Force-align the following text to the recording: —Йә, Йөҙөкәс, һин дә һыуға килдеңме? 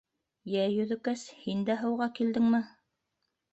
—Йә, 0.53 0.63
Йөҙөкәс, 0.75 1.27
һин 1.43 1.63
дә 1.69 1.77
һыуға 1.83 2.11
килдеңме? 2.19 2.65